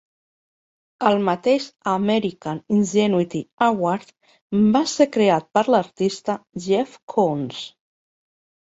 [1.09, 4.11] El mateix American Ingenuity Award
[4.79, 7.67] va ser creat per l'artista Jeff Koons.